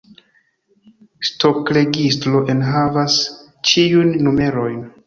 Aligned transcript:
Stokregistro 1.29 2.43
enhavis 2.55 3.21
ĉiujn 3.71 4.15
numerojn. 4.29 4.87